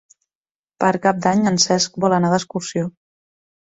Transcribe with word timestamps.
Per 0.85 0.89
Cap 1.05 1.21
d'Any 1.27 1.53
en 1.53 1.63
Cesc 1.69 2.03
vol 2.07 2.19
anar 2.21 2.35
d'excursió. 2.35 2.93